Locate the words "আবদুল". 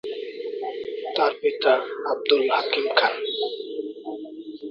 2.11-2.43